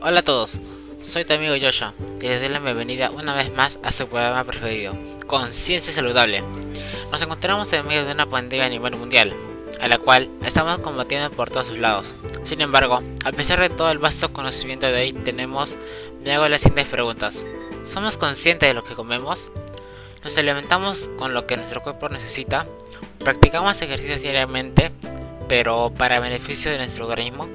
Hola 0.00 0.20
a 0.20 0.22
todos, 0.22 0.60
soy 1.02 1.24
tu 1.24 1.32
amigo 1.32 1.56
Joshua 1.60 1.92
y 2.22 2.28
les 2.28 2.40
doy 2.40 2.50
la 2.50 2.60
bienvenida 2.60 3.10
una 3.10 3.34
vez 3.34 3.52
más 3.52 3.80
a 3.82 3.90
su 3.90 4.06
programa 4.06 4.44
preferido, 4.44 4.96
Conciencia 5.26 5.92
Saludable. 5.92 6.44
Nos 7.10 7.20
encontramos 7.20 7.72
en 7.72 7.84
medio 7.84 8.04
de 8.04 8.12
una 8.12 8.30
pandemia 8.30 8.66
a 8.66 8.68
nivel 8.68 8.94
mundial, 8.94 9.34
a 9.80 9.88
la 9.88 9.98
cual 9.98 10.30
estamos 10.44 10.78
combatiendo 10.78 11.30
por 11.30 11.50
todos 11.50 11.66
sus 11.66 11.78
lados. 11.78 12.14
Sin 12.44 12.60
embargo, 12.60 13.02
a 13.24 13.32
pesar 13.32 13.58
de 13.58 13.70
todo 13.70 13.90
el 13.90 13.98
vasto 13.98 14.32
conocimiento 14.32 14.86
de 14.86 15.02
hoy, 15.02 15.12
tenemos, 15.12 15.76
me 16.24 16.32
hago 16.32 16.48
las 16.48 16.60
siguientes 16.60 16.86
preguntas. 16.86 17.44
¿Somos 17.84 18.16
conscientes 18.16 18.68
de 18.68 18.74
lo 18.74 18.84
que 18.84 18.94
comemos? 18.94 19.50
¿Nos 20.22 20.38
alimentamos 20.38 21.10
con 21.18 21.34
lo 21.34 21.44
que 21.48 21.56
nuestro 21.56 21.82
cuerpo 21.82 22.08
necesita? 22.08 22.68
¿Practicamos 23.18 23.82
ejercicios 23.82 24.22
diariamente, 24.22 24.92
pero 25.48 25.92
para 25.92 26.20
beneficio 26.20 26.70
de 26.70 26.78
nuestro 26.78 27.08
organismo? 27.08 27.48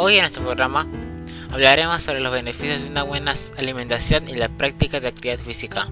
Hoy 0.00 0.14
en 0.14 0.20
nuestro 0.20 0.44
programa 0.44 0.86
hablaremos 1.50 2.04
sobre 2.04 2.20
los 2.20 2.30
beneficios 2.30 2.82
de 2.82 2.88
una 2.88 3.02
buena 3.02 3.34
alimentación 3.56 4.28
y 4.28 4.36
la 4.36 4.48
práctica 4.48 5.00
de 5.00 5.08
actividad 5.08 5.40
física, 5.40 5.88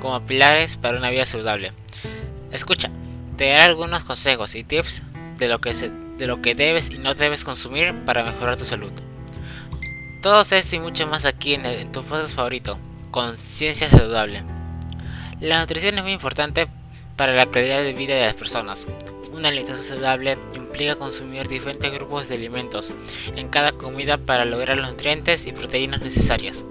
como 0.00 0.24
pilares 0.24 0.76
para 0.76 0.96
una 0.96 1.10
vida 1.10 1.26
saludable. 1.26 1.72
Escucha, 2.52 2.88
te 3.36 3.48
daré 3.48 3.62
algunos 3.62 4.04
consejos 4.04 4.54
y 4.54 4.62
tips 4.62 5.02
de 5.38 5.48
lo 5.48 5.60
que, 5.60 5.74
de 5.74 6.26
lo 6.28 6.40
que 6.40 6.54
debes 6.54 6.88
y 6.90 6.98
no 6.98 7.16
debes 7.16 7.42
consumir 7.42 7.92
para 8.04 8.22
mejorar 8.22 8.58
tu 8.58 8.64
salud. 8.64 8.92
Todo 10.22 10.42
esto 10.42 10.76
y 10.76 10.78
mucho 10.78 11.08
más 11.08 11.24
aquí 11.24 11.54
en, 11.54 11.66
en 11.66 11.90
tu 11.90 12.04
podcast 12.04 12.36
favorito, 12.36 12.78
Conciencia 13.10 13.90
Saludable. 13.90 14.44
La 15.40 15.58
nutrición 15.58 15.98
es 15.98 16.04
muy 16.04 16.12
importante 16.12 16.68
para 17.16 17.34
la 17.34 17.46
calidad 17.46 17.82
de 17.82 17.92
vida 17.92 18.14
de 18.14 18.26
las 18.26 18.36
personas. 18.36 18.86
Una 19.32 19.48
alimentación 19.48 19.84
saludable 19.84 20.38
implica 20.54 20.96
consumir 20.96 21.48
diferentes 21.48 21.92
grupos 21.92 22.28
de 22.28 22.36
alimentos 22.36 22.92
en 23.36 23.48
cada 23.48 23.72
comida 23.72 24.18
para 24.18 24.44
lograr 24.44 24.76
los 24.76 24.90
nutrientes 24.90 25.46
y 25.46 25.52
proteínas 25.52 26.02
necesarias. 26.02 26.64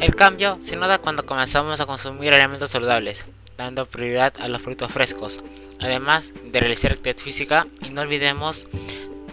El 0.00 0.14
cambio 0.14 0.58
se 0.62 0.76
nota 0.76 0.98
cuando 0.98 1.26
comenzamos 1.26 1.80
a 1.80 1.86
consumir 1.86 2.32
alimentos 2.32 2.70
saludables, 2.70 3.24
dando 3.56 3.86
prioridad 3.86 4.32
a 4.38 4.48
los 4.48 4.62
frutos 4.62 4.92
frescos, 4.92 5.40
además 5.80 6.30
de 6.44 6.60
realizar 6.60 6.92
actividad 6.92 7.22
física 7.22 7.66
y 7.84 7.90
no 7.90 8.02
olvidemos 8.02 8.66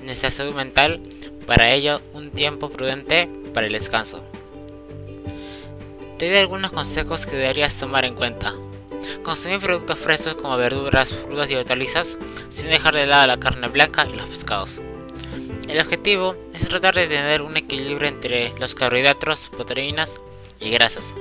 nuestra 0.04 0.32
salud 0.32 0.56
mental, 0.56 1.02
para 1.46 1.74
ello 1.74 2.02
un 2.14 2.32
tiempo 2.32 2.70
prudente 2.70 3.30
para 3.54 3.68
el 3.68 3.74
descanso. 3.74 4.24
Te 6.18 6.30
doy 6.30 6.38
algunos 6.38 6.72
consejos 6.72 7.26
que 7.26 7.36
deberías 7.36 7.76
tomar 7.76 8.06
en 8.06 8.16
cuenta. 8.16 8.56
Consumir 9.26 9.60
productos 9.60 9.98
frescos 9.98 10.36
como 10.36 10.56
verduras, 10.56 11.12
frutas 11.12 11.50
y 11.50 11.56
hortalizas 11.56 12.16
sin 12.52 12.70
dejar 12.70 12.94
de 12.94 13.08
lado 13.08 13.26
la 13.26 13.40
carne 13.40 13.68
blanca 13.70 14.06
y 14.06 14.16
los 14.16 14.30
pescados. 14.30 14.80
El 15.68 15.82
objetivo 15.82 16.36
es 16.54 16.68
tratar 16.68 16.94
de 16.94 17.08
tener 17.08 17.42
un 17.42 17.58
equilibrio 17.58 18.08
entre 18.08 18.54
los 18.60 18.76
carbohidratos, 18.76 19.50
proteínas 19.50 20.22
y 20.60 20.70
grasas. 20.70 21.16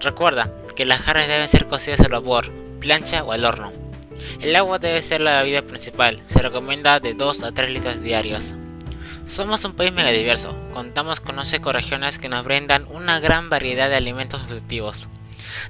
Recuerda 0.00 0.50
que 0.74 0.86
las 0.86 1.02
carnes 1.02 1.28
deben 1.28 1.48
ser 1.48 1.66
cocidas 1.66 2.00
al 2.00 2.12
vapor, 2.12 2.50
plancha 2.80 3.22
o 3.22 3.32
al 3.32 3.44
horno. 3.44 3.70
El 4.40 4.56
agua 4.56 4.78
debe 4.78 5.02
ser 5.02 5.20
la 5.20 5.42
bebida 5.42 5.60
principal, 5.60 6.22
se 6.26 6.40
recomienda 6.40 7.00
de 7.00 7.12
2 7.12 7.42
a 7.42 7.52
3 7.52 7.70
litros 7.70 8.00
diarios. 8.00 8.54
Somos 9.26 9.62
un 9.66 9.74
país 9.74 9.92
mega 9.92 10.08
diverso, 10.08 10.56
contamos 10.72 11.20
con 11.20 11.38
11 11.38 11.56
ecoregiones 11.56 12.18
que 12.18 12.30
nos 12.30 12.46
brindan 12.46 12.86
una 12.88 13.20
gran 13.20 13.50
variedad 13.50 13.90
de 13.90 13.96
alimentos 13.96 14.40
nutritivos. 14.40 15.06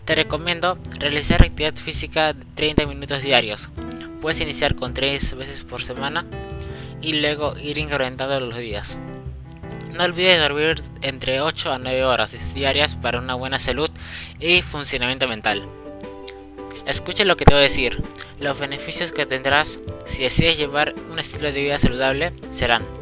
Te 0.04 0.14
recomiendo 0.14 0.78
realizar 0.98 1.42
actividad 1.42 1.74
física 1.74 2.32
de 2.32 2.44
30 2.54 2.86
minutos 2.86 3.22
diarios. 3.22 3.68
Puedes 4.20 4.40
iniciar 4.40 4.74
con 4.74 4.94
3 4.94 5.36
veces 5.36 5.62
por 5.62 5.82
semana 5.82 6.24
y 7.00 7.14
luego 7.14 7.56
ir 7.58 7.78
incrementando 7.78 8.40
los 8.40 8.58
días. 8.58 8.98
No 9.92 10.04
olvides 10.04 10.40
dormir 10.40 10.82
entre 11.02 11.40
8 11.40 11.72
a 11.72 11.78
9 11.78 12.04
horas 12.04 12.34
diarias 12.54 12.94
para 12.94 13.18
una 13.18 13.34
buena 13.34 13.58
salud 13.58 13.90
y 14.38 14.62
funcionamiento 14.62 15.26
mental. 15.26 15.66
Escucha 16.86 17.24
lo 17.24 17.36
que 17.36 17.44
te 17.44 17.52
voy 17.52 17.60
a 17.60 17.64
decir. 17.64 18.02
Los 18.40 18.58
beneficios 18.58 19.12
que 19.12 19.26
tendrás 19.26 19.80
si 20.06 20.22
decides 20.22 20.56
llevar 20.56 20.94
un 21.10 21.18
estilo 21.18 21.52
de 21.52 21.60
vida 21.60 21.78
saludable 21.78 22.32
serán 22.50 22.97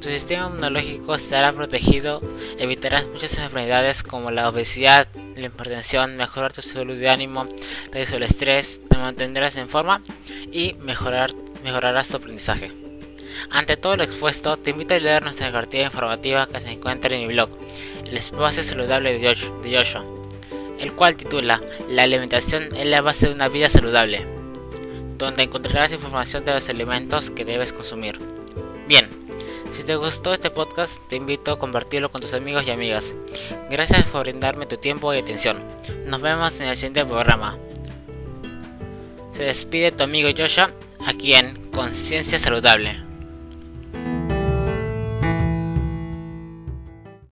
tu 0.00 0.08
sistema 0.08 0.46
inmunológico 0.46 1.14
estará 1.14 1.52
protegido, 1.52 2.20
evitarás 2.58 3.06
muchas 3.06 3.36
enfermedades 3.36 4.02
como 4.02 4.30
la 4.30 4.48
obesidad, 4.48 5.08
la 5.36 5.46
hipertensión, 5.46 6.16
mejorar 6.16 6.52
tu 6.52 6.62
salud 6.62 6.96
de 6.96 7.08
ánimo, 7.08 7.48
reducir 7.90 8.16
el 8.16 8.22
estrés, 8.24 8.80
te 8.88 8.96
mantendrás 8.96 9.56
en 9.56 9.68
forma 9.68 10.02
y 10.52 10.74
mejorar, 10.74 11.32
mejorarás 11.64 12.08
tu 12.08 12.16
aprendizaje. 12.16 12.70
Ante 13.50 13.76
todo 13.76 13.96
lo 13.96 14.04
expuesto, 14.04 14.56
te 14.56 14.70
invito 14.70 14.94
a 14.94 15.00
leer 15.00 15.22
nuestra 15.22 15.50
cartilla 15.50 15.84
informativa 15.84 16.46
que 16.46 16.60
se 16.60 16.70
encuentra 16.70 17.14
en 17.14 17.26
mi 17.26 17.34
blog, 17.34 17.50
El 18.04 18.16
Espacio 18.16 18.62
Saludable 18.62 19.18
de 19.18 19.34
Joshua, 19.34 20.04
el 20.78 20.92
cual 20.92 21.16
titula 21.16 21.60
La 21.88 22.04
alimentación 22.04 22.74
es 22.76 22.86
la 22.86 23.00
base 23.00 23.28
de 23.28 23.34
una 23.34 23.48
vida 23.48 23.68
saludable, 23.68 24.26
donde 25.18 25.42
encontrarás 25.42 25.92
información 25.92 26.44
de 26.44 26.54
los 26.54 26.68
alimentos 26.68 27.30
que 27.30 27.44
debes 27.44 27.72
consumir. 27.72 28.18
Bien, 28.86 29.08
si 29.78 29.84
te 29.84 29.94
gustó 29.94 30.34
este 30.34 30.50
podcast, 30.50 30.92
te 31.08 31.14
invito 31.14 31.52
a 31.52 31.58
compartirlo 31.60 32.10
con 32.10 32.20
tus 32.20 32.34
amigos 32.34 32.64
y 32.66 32.72
amigas. 32.72 33.14
Gracias 33.70 34.04
por 34.06 34.22
brindarme 34.22 34.66
tu 34.66 34.76
tiempo 34.76 35.14
y 35.14 35.18
atención. 35.18 35.62
Nos 36.04 36.20
vemos 36.20 36.58
en 36.58 36.68
el 36.68 36.74
siguiente 36.74 37.04
programa. 37.04 37.56
Se 39.36 39.44
despide 39.44 39.92
tu 39.92 40.02
amigo 40.02 40.30
Joshua 40.36 40.72
aquí 41.06 41.34
en 41.34 41.70
Conciencia 41.70 42.40
Saludable. 42.40 43.07